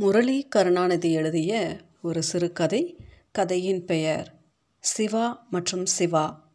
[0.00, 2.96] முரளி கருணாநிதி எழுதிய ஒரு சிறுகதை
[3.32, 4.34] கதையின் பெயர்
[4.78, 6.50] சிவா மற்றும் சிவா.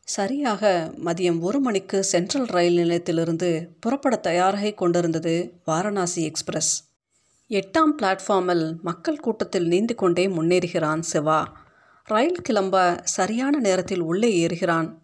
[0.00, 6.88] சரியாக மதியம் ஒரு மணிக்கு சென்ட்ரல் ரயில் நிலையத்திலிருந்து புறப்பட தயாராகி கொண்டிருந்தது வாரணாசி எக்ஸ்பிரஸ்.
[7.48, 11.64] எட்டாம் பிளாட்ஃபார்மில் மக்கள் கூட்டத்தில் நீந்து கொண்டே முன்னேறுகிறான் சிவா.
[12.04, 14.98] ரயில் கிளம்ப சரியான நேரத்தில் உள்ளே ஏறுகிறான்.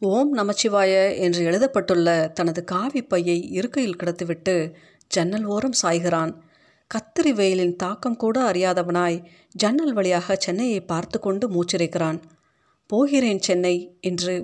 [0.00, 4.74] ஓம் நமச்சிவாய என்று எழுதப்பட்டுள்ள தனது காவி பையை இருக்கையில் கிடத்துவிட்டு
[5.06, 6.46] ஜன்னல் ஓரம் சாய்கிறான்.
[6.94, 12.20] கத்திரி வெயிலின் தாக்கம் கூட அறியாதவனாய் ஜன்னல் வழியாக சென்னையை பார்த்து கொண்டு மூச்சிருக்கிறான்
[12.86, 14.34] போகிறேன் சென்னை என்று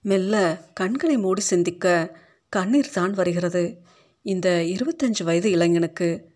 [0.00, 2.16] மெல்ல கண்களை மூடி சிந்திக்க
[2.48, 3.64] கண்ணீர் தான் வருகிறது.
[4.22, 6.30] இந்த இருபத்தஞ்சு வயது இளைஞனுக்கு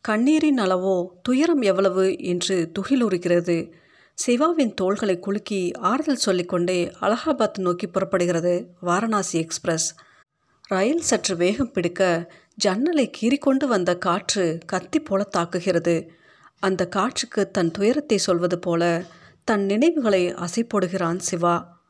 [0.00, 3.72] கண்ணீரின் அளவோ துயரம் எவ்வளவு என்று துகிலுறுகிறது.
[4.14, 9.94] சிவாவின் தோள்களை குலுக்கி ஆறுதல் சொல்லிக்கொண்டே அலகாபாத் நோக்கி புறப்படுகிறது வாரணாசி எக்ஸ்பிரஸ்.
[10.68, 16.08] ரயில் சற்று வேகம் பிடிக்க ஜன்னலை கீறிக்கொண்டு வந்த காற்று கத்தி போல தாக்குகிறது.
[16.60, 19.04] அந்த காற்றுக்கு தன் துயரத்தை சொல்வது போல
[19.44, 21.80] தன் நினைவுகளை அசைப்போடுகிறான் சிவா.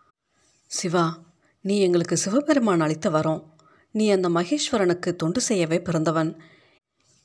[0.66, 1.18] சிவா
[1.60, 3.44] நீ எங்களுக்கு சிவபெருமான் அளித்த வரோம்.
[3.90, 6.36] நீ அந்த மகேஸ்வரனுக்கு தொண்டு செய்யவே பிறந்தவன்.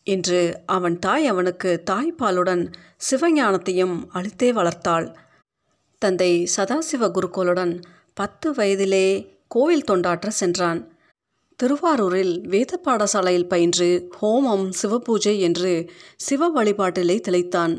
[0.03, 2.73] என்று அவன் தாய் அவனுக்கு தாய்ப்பாலுடன்
[3.11, 5.15] சிவஞானத்தையும் அளித்தே வளர்த்தாள்.
[5.97, 7.81] தந்தை சதாசிவ குருக்கோளுடன்
[8.13, 10.96] பத்து வயதிலே கோவில் தொண்டாற்ற சென்றான்.
[11.59, 13.87] திருவாரூரில் வேத பாடசாலையில் பயின்று
[14.21, 15.71] ஹோமம் சிவபூஜை என்று
[16.15, 17.73] சிவ வழிபாட்டிலே திளைத்தான்.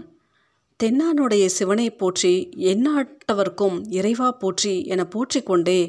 [0.80, 2.32] தென்னானுடைய சிவனை போற்றி
[2.72, 5.80] எந்நாட்டவர்க்கும் இறைவா போற்றி என போற்றிக்கொண்டே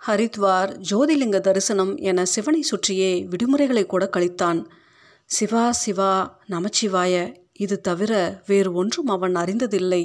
[0.00, 4.60] ஹரித்வார் ஜோதிலிங்க தரிசனம் என சிவனை சுற்றியே விடுமுறைகளை கூட கழித்தான்.
[5.30, 6.12] சிவா சிவா
[6.50, 7.14] நமச்சிவாய
[7.52, 10.02] இது தவிர வேறு ஒன்றும் அவன் அறிந்ததில்லை.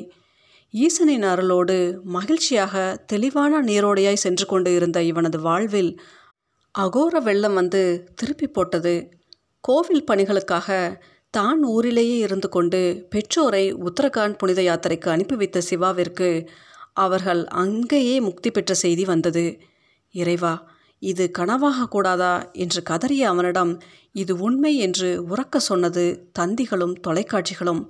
[0.74, 5.92] ஈசனின் அருளோடு மகிழ்ச்சியாக தெளிவான நீரோடையாய் சென்று கொண்டு இருந்த இவனது வாழ்வில்
[6.76, 7.82] அகோர வெள்ளம் வந்து
[8.16, 8.94] திருப்பி போட்டது.
[9.64, 10.98] கோவில் பணிகளுக்காக
[11.34, 16.30] தான் ஊரிலேயே இருந்து கொண்டு பெற்றோரை உத்தரகாண்ட் புனித யாத்திரைக்கு அனுப்பி வைத்த சிவாவிற்கு
[16.94, 19.60] அவர்கள் அங்கேயே முக்தி பெற்ற செய்தி வந்தது.
[20.12, 20.54] இறைவா
[21.02, 27.84] இது கனவாக கூடாதா என்று கதறிய அவனிடம் இது உண்மை என்று உறக்க சொன்னது தந்திகளும் தொலைக்காட்சிகளும்.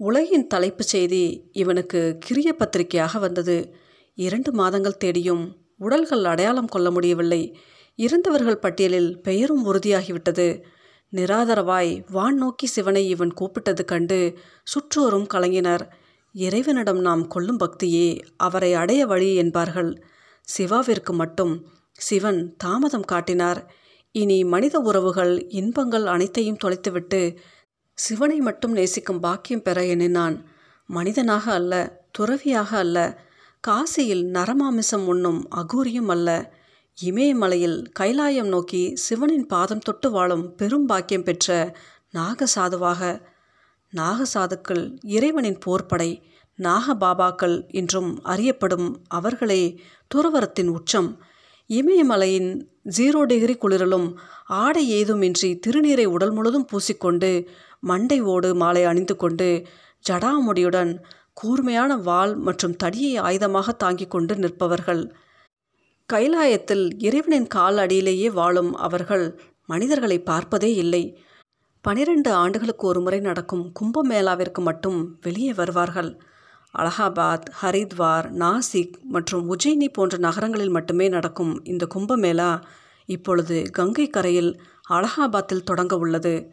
[0.00, 3.56] உலகின் தலைப்புச் செய்தி இவனுக்கு கிரிய பத்திரிகையாக வந்தது.
[4.18, 5.44] இரண்டு மாதங்கள் தேடியும்
[5.78, 7.42] உடல்கள் அடையாளம் கொள்ள முடியவில்லை.
[8.04, 10.48] இருந்தவர்கள் பட்டியலில் பெயரும் உறுதியாகிவிட்டது.
[11.12, 14.18] நிராதரவாய் வான் நோக்கி சிவனை இவன் கூப்பிட்டது கண்டு
[14.72, 15.84] சுற்றோரும் கலங்கினர்.
[16.34, 19.90] இறைவனிடம் நாம் கொள்ளும் பக்தியே அவரை அடைய வழி என்பார்கள்.
[20.48, 21.54] சிவாவிற்கு மட்டும்
[21.98, 23.60] சிவன் தாமதம் காட்டினார்.
[24.14, 27.20] இனி மனித உறவுகள் இன்பங்கள் அனைத்தையும் தொலைத்துவிட்டு
[27.98, 30.36] சிவனை மட்டும் நேசிக்கும் பாக்கியம் பெற எண்ணினான்.
[30.88, 31.74] மனிதனாக அல்ல
[32.18, 32.98] துறவியாக அல்ல
[33.68, 36.28] காசியில் நரமாமிசம் உண்ணும் அகூரியும் அல்ல.
[36.98, 41.48] இமயமலையில் கைலாயம் நோக்கி சிவனின் பாதம் தொட்டு வாழும் பெரும் பாக்கியம் பெற்ற
[42.14, 43.00] நாகசாதுவாக
[43.92, 46.10] நாகசாதுக்கள் இறைவனின் போர்ப்படை
[46.58, 49.62] நாகபாபாக்கள் என்றும் அறியப்படும் அவர்களே
[50.14, 51.08] துறவரத்தின் உச்சம்.
[51.70, 52.50] இமயமலையின்
[52.96, 54.08] ஜீரோ டிகிரி குளிரலும்
[54.62, 57.30] ஆடை ஏதுமின்றி திருநீரை உடல் முழுதும் பூசிக்கொண்டு
[57.82, 59.48] மண்டை ஓடு மாலை அணிந்து கொண்டு
[60.04, 60.92] ஜடாமுடியுடன்
[61.32, 65.02] கூர்மையான வாள் மற்றும் தடியை ஆயுதமாக தாங்கிக் கொண்டு நிற்பவர்கள்.
[66.12, 71.24] கைலாயத்தில் இறைவனின் கால் அடியிலேயே வாழும் அவர்கள் மனிதர்களை பார்ப்பதே இல்லை.
[71.80, 76.20] பனிரெண்டு ஆண்டுகளுக்கு ஒரு முறை நடக்கும் கும்பமேளாவிற்கு மட்டும் வெளியே வருவார்கள்.
[76.78, 82.62] அலகாபாத் ஹரித்வார் நாசிக் மற்றும் உஜ்ஜயினி போன்ற நகரங்களில் மட்டுமே நடக்கும் இந்த கும்பமேளா
[83.06, 86.52] இப்பொழுது கங்கை கரையில் அலகாபாத்தில் தொடங்க உள்ளது.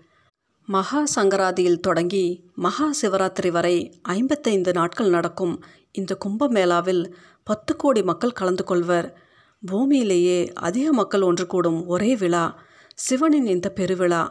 [0.65, 7.11] மகா சங்கராதியில் தொடங்கி மகா சிவராத்திரி வரை ஐம்பத்தைந்து நாட்கள் நடக்கும் இந்த கும்பமேளாவில்
[7.43, 9.25] பத்து கோடி மக்கள் கலந்து கொள்வர்.
[9.63, 12.45] பூமியிலேயே அதிக மக்கள் ஒன்று கூடும் ஒரே விழா
[12.95, 14.23] சிவனின் இந்த பெருவிழா.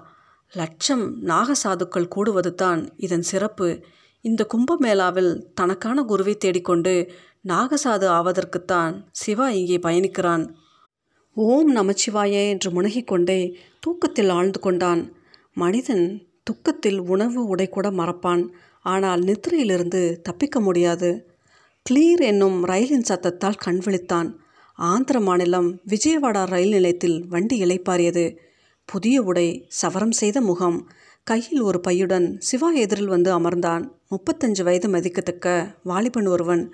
[0.53, 3.69] லட்சம் நாகசாதுக்கள் கூடுவது தான் இதன் சிறப்பு.
[4.21, 6.95] இந்த கும்பமேளாவில் தனக்கான குருவை தேடிக்கொண்டு
[7.49, 10.45] நாகசாது ஆவதற்குத்தான் சிவா இங்கே பயணிக்கிறான்.
[11.37, 13.41] ஓம் நமச்சிவாய என்று முனகிக்கொண்டே
[13.81, 15.03] தூக்கத்தில் ஆழ்ந்து கொண்டான்.
[15.55, 16.07] மனிதன்
[16.43, 18.43] துக்கத்தில் உணவு உடை கூட மறப்பான்.
[18.85, 21.11] ஆனால் நித்திரையிலிருந்து தப்பிக்க முடியாது.
[21.87, 24.29] கிளீர் என்னும் ரயிலின் சத்தத்தால் கண் விழித்தான்.
[24.79, 28.37] ஆந்திர மாநிலம் விஜயவாடா ரயில் நிலையத்தில் வண்டி இலைப்பாரியது
[28.85, 30.89] புதிய உடை சவரம் செய்த முகம்.
[31.25, 33.89] கையில் ஒரு பையுடன் சிவா எதிரில் வந்து அமர்ந்தான்.
[34.11, 36.73] முப்பத்தஞ்சு வயது மதிக்கத்தக்க வாலிபன் ஒருவன்.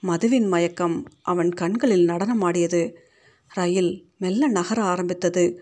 [0.00, 2.94] மதுவின் மயக்கம் அவன் கண்களில் நடனமாடியது.
[3.48, 5.60] ரயில் மெல்ல நகர ஆரம்பித்தது.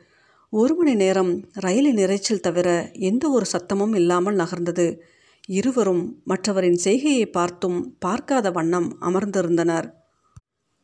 [0.51, 4.99] ஒரு மணி நேரம் ரயிலின் இறைச்சல் தவிர எந்த ஒரு சத்தமும் இல்லாமல் நகர்ந்தது.
[5.47, 10.01] இருவரும் மற்றவரின் செய்கையை பார்த்தும் பார்க்காத வண்ணம் அமர்ந்திருந்தனர்.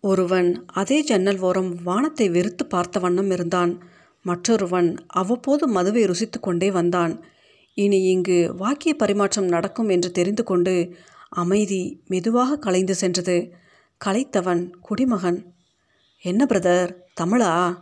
[0.01, 3.83] ஒருவன் அதே ஜன்னல் ஓரம் வானத்தை வெறுத்து பார்த்த வண்ணம் இருந்தான்.
[4.23, 7.25] மற்றொருவன் அவ்வப்போது மதுவை ருசித்து கொண்டே வந்தான்.
[7.75, 10.97] இனி இங்கு வாக்கிய பரிமாற்றம் நடக்கும் என்று தெரிந்து கொண்டு
[11.29, 13.53] அமைதி மெதுவாக கலைந்து சென்றது.
[14.05, 15.53] கலைத்தவன் குடிமகன்.
[16.21, 17.77] என்ன பிரதர் தமிழா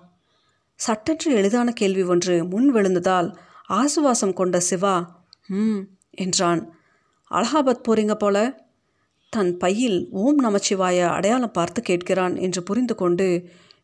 [0.75, 3.37] சட்டென்று எளிதான கேள்வி ஒன்று முன் விழுந்ததால்
[3.69, 5.81] ஆசுவாசம் கொண்ட சிவா ம்
[6.11, 6.75] என்றான்.
[7.31, 8.66] அலகாபாத் போறீங்க போல?
[9.33, 13.27] தன் பையில் ஓம் நமச்சிவாய அடையாளம் பார்த்து கேட்கிறான் என்று புரிந்து கொண்டு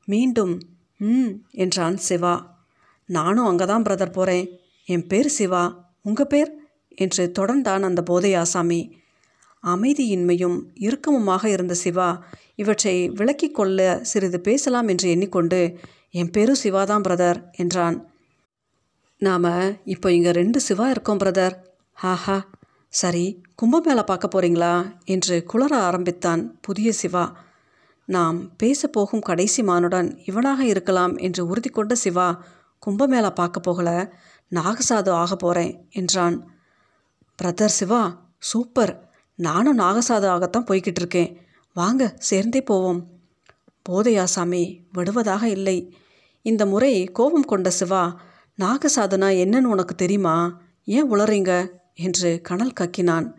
[0.04, 0.54] மீண்டும்
[1.00, 2.34] ம் என்றான் சிவா.
[3.08, 4.46] நானும் அங்கே தான் பிரதர் போகிறேன்
[4.88, 5.62] என் பேர் சிவா.
[6.02, 6.50] உங்கள் பேர்?
[6.94, 8.80] என்று தொடர்ந்தான் அந்த போதை ஆசாமி
[9.64, 12.08] அமைதியின்மையும் இறுக்கமுமாக இருந்த சிவா
[12.54, 15.60] இவற்றை விளக்கி கொள்ள சிறிது பேசலாம் என்று எண்ணிக்கொண்டு
[16.10, 17.96] என் பேரும் சிவா தான் பிரதர் என்றான்.
[19.18, 19.50] நாம்
[19.84, 21.54] இப்போ இங்கே ரெண்டு சிவா இருக்கோம் பிரதர்
[22.02, 22.38] ஹாஹா
[22.92, 23.24] சரி
[23.62, 24.72] கும்பமேளா பார்க்க போகிறீங்களா
[25.04, 27.22] என்று குளற ஆரம்பித்தான் புதிய சிவா.
[28.08, 32.26] நாம் பேசப்போகும் கடைசி மானுடன் இவனாக இருக்கலாம் என்று உறுதி கொண்ட சிவா
[32.82, 33.88] கும்பமேளா பார்க்க போகல
[34.52, 36.36] நாகசாது ஆக போகிறேன் என்றான்.
[37.38, 38.02] Brother Shiva
[38.38, 38.94] super!
[39.38, 41.30] நானும் நாகசாது ஆகத்தான் போய்கிட்டு இருக்கேன்.
[41.76, 43.00] வாங்க சேர்ந்தே போவோம்.
[43.86, 45.78] போதையாசாமி விடுவதாக இல்லை.
[46.44, 48.02] இந்த முறை கோபம் கொண்ட சிவா
[48.58, 50.36] நாகசாதுனா என்னன்னு உனக்கு தெரியுமா?
[50.88, 51.52] ஏன் உளறீங்க?
[51.94, 53.32] என்று கனல் கக்கினான்.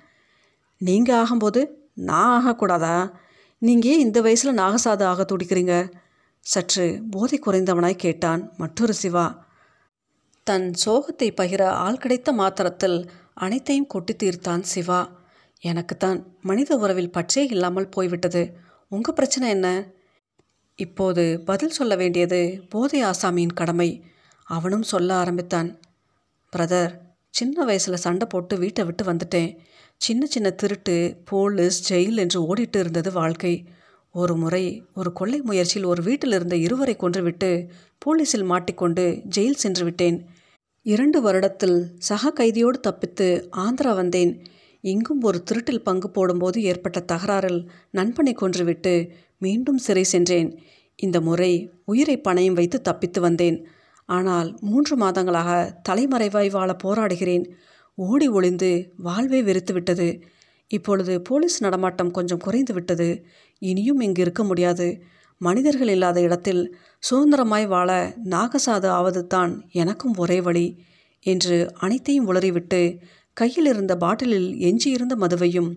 [0.78, 3.12] நீங்கள் ஆகும்போது நான் ஆகக்கூடாதா?
[3.58, 5.92] நீங்கள் ஏன் இந்த வயசில் நாகசாது ஆக துடிக்கிறீங்க?
[6.40, 9.46] சற்று போதை குறைந்தவனாய் கேட்டான் மற்றொரு சிவா.
[10.44, 15.22] தன் சோகத்தை பகிர ஆள் கிடைத்த மாத்திரத்தில் அனைத்தையும் கொட்டி தீர்த்தான் சிவா.
[15.60, 18.58] எனக்குத்தான் மனித உறவில் பற்றே இல்லாமல் போய்விட்டது.
[18.88, 19.92] உங்கள் பிரச்சனை என்ன?
[20.76, 24.04] இப்போது பதில் சொல்ல வேண்டியது போதை ஆசாமியின் கடமை.
[24.44, 25.80] அவனும் சொல்ல ஆரம்பித்தான்.
[26.54, 27.03] பிரதர்
[27.34, 29.58] சின்ன வயசில் சண்டை போட்டு வீட்டை விட்டு வந்துட்டேன்.
[29.98, 33.66] சின்ன சின்ன திருட்டு போலீஸ் ஜெயில் என்று ஓடிட்டு இருந்தது வாழ்க்கை.
[34.12, 37.70] ஒரு முறை ஒரு கொள்ளை முயற்சியில் ஒரு வீட்டில் இருந்த இருவரை கொன்றுவிட்டு
[38.06, 40.26] போலீஸில் மாட்டிக்கொண்டு ஜெயில் சென்று விட்டேன்.
[40.82, 44.46] இரண்டு வருடத்தில் சக கைதியோடு தப்பித்து ஆந்திரா வந்தேன்.
[44.82, 50.60] இங்கும் ஒரு திருட்டில் பங்கு போடும்போது ஏற்பட்ட தகராறில் நண்பனை கொன்றுவிட்டு மீண்டும் சிறை சென்றேன்.
[50.96, 53.68] இந்த முறை உயிரை பணயம் வைத்து தப்பித்து வந்தேன்.
[54.06, 55.52] ஆனால் மூன்று மாதங்களாக
[55.90, 57.46] தலைமறைவாய் வாழ போராடுகிறேன்.
[57.98, 60.22] ஓடி ஒளிந்து வாழ்வே வெறுத்து விட்டது.
[60.68, 63.26] இப்பொழுது போலீஸ் நடமாட்டம் கொஞ்சம் குறைந்து விட்டது.
[63.60, 65.02] இனியும் இங்கு இருக்க முடியாது.
[65.38, 66.76] மனிதர்கள் இல்லாத இடத்தில்
[67.12, 70.68] சுதந்திரமாய் வாழ நாகசாது ஆவது தான் எனக்கும் ஒரே வழி
[71.20, 73.00] என்று அனைத்தையும் உளறிவிட்டு
[73.34, 75.70] கையில் இருந்த பாட்டிலில் எஞ்சியிருந்த மதுவையும்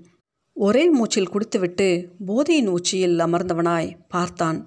[0.52, 1.87] ஒரே மூச்சில் குடித்துவிட்டு
[2.26, 4.67] போதையின் உச்சியில் அமர்ந்தவனாய் பார்த்தான்.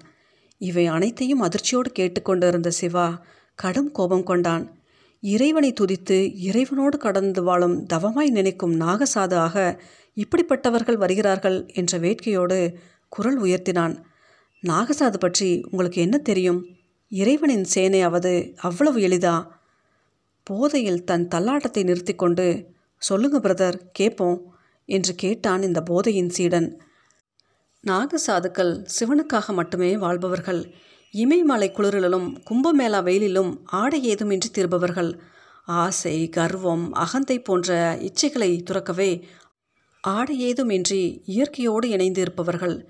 [0.60, 3.24] இவை அனைத்தையும் அதிர்ச்சியோடு கேட்டுக்கொண்டிருந்த சிவா
[3.62, 4.64] கடும் கோபம் கொண்டான்.
[5.22, 6.18] இறைவனை துதித்து
[6.48, 9.56] இறைவனோடு கடந்து வாழும் தவமாய் நினைக்கும் நாகசாது ஆக
[10.16, 12.58] இப்படிப்பட்டவர்கள் வருகிறார்கள் என்ற வேட்கையோடு
[13.12, 13.94] குரல் உயர்த்தினான்.
[14.62, 16.60] நாகசாது பற்றி உங்களுக்கு என்ன தெரியும்?
[17.12, 19.36] இறைவனின் சேனையாவது அவ்வளவு எளிதா?
[20.46, 22.46] போதையில் தன் தள்ளாட்டத்தை நிறுத்தி கொண்டு
[23.02, 24.38] சொல்லுங்க பிரதர் கேட்போம்
[24.88, 26.68] என்று கேட்டான் இந்த போதையின் சீடன்.
[27.84, 30.62] நாகசாதுக்கள் சிவனுக்காக மட்டுமே வாழ்பவர்கள்.
[31.14, 35.18] இமயமலை குளிரிலும் கும்பமேளா வெயிலிலும் ஆடை ஏதுமின்றி தீர்பவர்கள்.
[35.66, 39.22] ஆசை கர்வம் அகந்தை போன்ற இச்சைகளை துறக்கவே
[40.00, 42.88] ஆடை ஏதுமின்றி இயற்கையோடு இணைந்து இருப்பவர்கள்.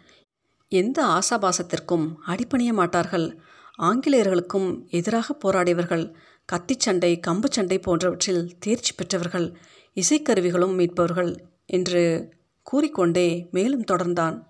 [0.68, 3.40] எந்த ஆசாபாசத்திற்கும் அடிப்பணிய மாட்டார்கள்.
[3.78, 6.14] ஆங்கிலேயர்களுக்கும் எதிராக போராடியவர்கள்
[6.48, 9.56] கத்திச்சண்டை கம்பு சண்டை போன்றவற்றில் தேர்ச்சி பெற்றவர்கள்
[9.96, 11.32] இசைக்கருவிகளும் மீட்பவர்கள்
[11.66, 14.49] என்று கூறிக்கொண்டே மேலும் தொடர்ந்தான்.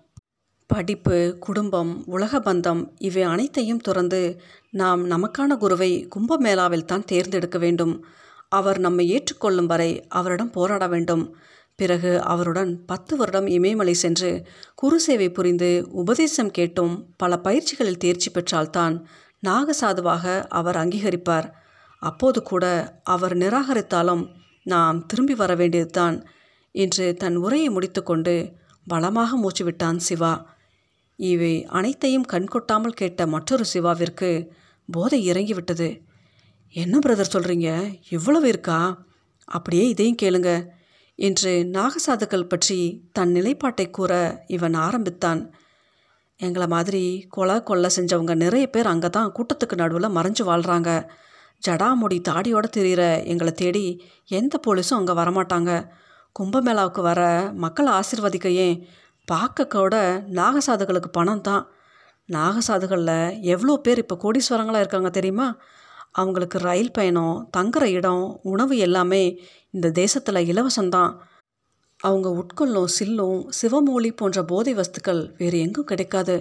[0.71, 8.05] படிப்பு குடும்பம் உலக பந்தம் இவை அனைத்தையும் துறந்து நாம் நமக்கான குருவை கும்பமேளாவில் தான் தேர்ந்தெடுக்க வேண்டும்.
[8.49, 11.35] அவர் நம்மை ஏற்றுக்கொள்ளும் வரை அவரிடம் போராட வேண்டும்.
[11.75, 19.05] பிறகு அவருடன் பத்து வருடம் இமயமலை சென்று குரு சேவை புரிந்து உபதேசம் கேட்டும் பல பயிற்சிகளில் தேர்ச்சி பெற்றால்தான்
[19.47, 21.49] நாகசாதுவாக அவர் அங்கீகரிப்பார்.
[21.99, 22.65] அப்போது கூட
[23.03, 24.27] அவர் நிராகரித்தாலும்
[24.63, 26.25] நாம் திரும்பி வர வேண்டியதுதான்.
[26.71, 28.53] என்று தன் உரையை முடித்துக்கொண்டு
[28.87, 30.50] பலமாக மூச்சு விட்டான் சிவா.
[31.29, 34.29] இவை அனைத்தையும் கண்கொட்டாமல் கேட்ட மற்றொரு சிவாவிற்கு
[34.89, 35.89] போதை இறங்கிவிட்டது.
[36.75, 37.69] என்ன பிரதர் சொல்கிறீங்க
[38.09, 38.79] இவ்வளவு இருக்கா?
[39.47, 40.51] அப்படியே இதையும் கேளுங்க
[41.19, 42.79] என்று நாகசாதுக்கள் பற்றி
[43.11, 44.11] தன் நிலைப்பாட்டை கூற
[44.47, 45.41] இவன் ஆரம்பித்தான்.
[46.39, 50.91] எங்களை மாதிரி கொலை கொள்ளை செஞ்சவங்க நிறைய பேர் அங்கே தான் கூட்டத்துக்கு நடுவில் மறைஞ்சு வாழ்கிறாங்க
[51.63, 53.85] ஜடாமுடி தாடியோடு தெரிகிற எங்களை தேடி
[54.39, 55.71] எந்த போலீஸும் அங்கே வரமாட்டாங்க.
[56.35, 57.21] கும்பமேளாவுக்கு வர
[57.63, 58.77] மக்கள் ஆசிர்வதிக்க ஏன்
[59.33, 59.95] பார்க்க கூட
[60.33, 61.63] நாகசாதுகளுக்கு பணம் தான்
[62.29, 65.47] நாகசாதுகளில் எவ்வளோ பேர் இப்போ கோடீஸ்வரங்களாக இருக்காங்க தெரியுமா?
[66.11, 69.23] அவங்களுக்கு ரயில் பயணம் தங்குற இடம் உணவு எல்லாமே
[69.71, 71.13] இந்த தேசத்தில் இலவசம்தான்.
[71.99, 76.35] அவங்க உட்கொள்ளும் சில்லும் சிவமூலி போன்ற போதை வஸ்துக்கள் வேறு எங்கும் கிடைக்காது.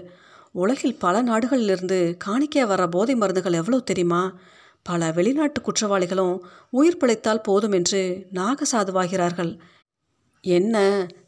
[0.54, 4.23] உலகில் பல நாடுகளிலிருந்து காணிக்க வர போதை மருந்துகள் எவ்வளோ தெரியுமா?
[4.87, 6.35] பல வெளிநாட்டு குற்றவாளிகளும்
[6.70, 8.02] உயிர் பிழைத்தால் போதும் என்று
[8.35, 9.52] நாகசாதுவாகிறார்கள்.
[10.44, 10.76] என்ன?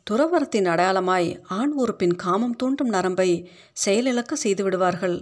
[0.07, 3.29] துறவரத்தின் அடையாளமாய் ஆண் உறுப்பின் காமம் தூண்டும் நரம்பை
[3.85, 5.17] செயலிழக்க செய்து விடுவார்கள்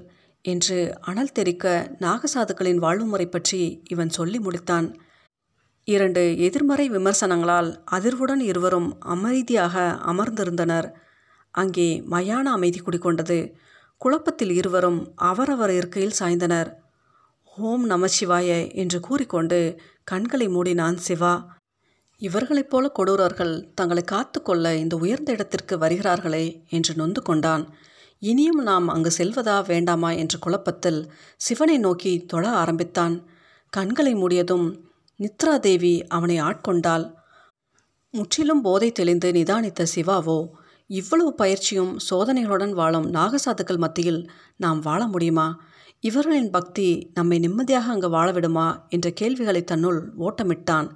[0.45, 1.65] என்று அனல் தெரிக்க
[1.99, 4.89] நாகசாதுக்களின் வாழ்வுமுறை பற்றி இவன் சொல்லி முடித்தான்.
[5.85, 10.89] இரண்டு எதிர்மறை விமர்சனங்களால் அதிர்வுடன் இருவரும் அமைதியாக அமர்ந்திருந்தனர்.
[11.55, 13.39] அங்கே மயான அமைதி குடிக்கொண்டது
[13.97, 16.71] குழப்பத்தில் இருவரும் அவரவர் இருக்கையில் சாய்ந்தனர்.
[17.57, 19.61] ஓம் நமசிவாய என்று கூறிக்கொண்டு
[20.05, 21.35] கண்களை மூடினான் சிவா.
[22.21, 27.65] இவர்களைப் போல கொடூரர்கள் தங்களை காத்து கொள்ள இந்த உயர்ந்த இடத்திற்கு வருகிறார்களே என்று நொந்து கொண்டான்.
[28.23, 31.01] இனியும் நாம் அங்கு செல்வதா வேண்டாமா என்ற குழப்பத்தில்
[31.37, 33.15] சிவனை நோக்கி தொழ ஆரம்பித்தான்.
[33.73, 34.67] கண்களை மூடியதும்
[35.21, 37.07] நித்ரா தேவி அவனை ஆட்கொண்டாள்.
[38.15, 40.39] முற்றிலும் போதை தெளிந்து நிதானித்த சிவாவோ
[40.91, 44.21] இவ்வளவு பயிற்சியும் சோதனைகளுடன் வாழும் நாகசாதுக்கள் மத்தியில்
[44.57, 45.49] நாம் வாழ முடியுமா?
[46.01, 50.89] இவர்களின் பக்தி நம்மை நிம்மதியாக அங்கு வாழவிடுமா என்ற கேள்விகளை தன்னுள் ஓட்டமிட்டான்.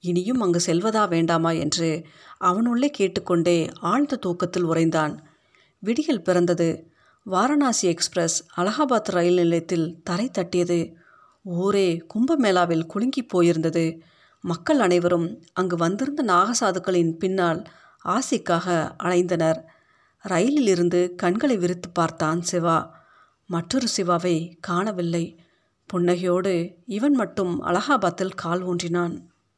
[0.00, 5.18] இனியும் அங்கு செல்வதா வேண்டாமா என்று அவனுள்ளே கேட்டுக்கொண்டே ஆழ்ந்த தூக்கத்தில் உறைந்தான்.
[5.78, 6.90] விடியல் பிறந்தது.
[7.22, 10.92] வாரணாசி எக்ஸ்பிரஸ் அலகாபாத் ரயில் நிலையத்தில் தரை தட்டியது.
[11.42, 14.00] ஊரே கும்பமேளாவில் குலுங்கி போயிருந்தது.
[14.40, 17.64] மக்கள் அனைவரும் அங்கு வந்திருந்த நாகசாதுக்களின் பின்னால்
[18.04, 19.62] ஆசிக்காக அலைந்தனர்.
[20.18, 23.04] ரயிலில் இருந்து கண்களை விரித்து பார்த்தான் சிவா.
[23.46, 25.38] மற்றொரு சிவாவை காணவில்லை.
[25.92, 29.30] புன்னகையோடு இவன் மட்டும் அலகாபாத்தில் கால் ஊன்றினான்.